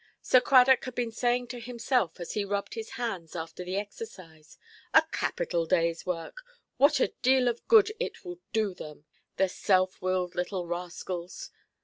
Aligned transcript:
Sir 0.23 0.41
Cradock 0.41 0.83
had 0.85 0.95
been 0.95 1.11
saying 1.11 1.49
to 1.49 1.59
himself, 1.59 2.19
as 2.19 2.31
he 2.33 2.43
rubbed 2.43 2.73
his 2.73 2.93
hands 2.97 3.35
after 3.35 3.63
the 3.63 3.75
exercise—"A 3.77 5.03
capital 5.11 5.67
dayʼs 5.67 6.07
work: 6.07 6.41
what 6.77 6.99
a 6.99 7.13
deal 7.21 7.47
of 7.47 7.67
good 7.67 7.91
it 7.99 8.25
will 8.25 8.39
do 8.51 8.73
them; 8.73 9.05
the 9.37 9.47
self–willed 9.47 10.33
little 10.33 10.65
rascals"! 10.65 11.51